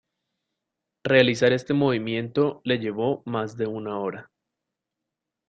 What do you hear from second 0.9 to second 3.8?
Realizar este movimiento le llevó más de